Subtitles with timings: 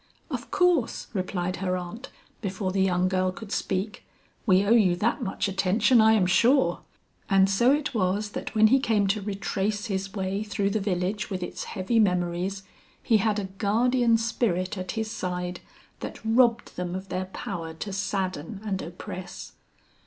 [0.31, 2.09] "Of course," replied her aunt
[2.41, 4.03] before the young girl could speak,
[4.47, 6.79] "we owe you that much attention I am sure."
[7.29, 11.29] And so it was that when he came to retrace his way through the village
[11.29, 12.63] with its heavy memories,
[13.03, 15.59] he had a guardian spirit at his side
[15.99, 19.51] that robbed them of their power to sadden and oppress.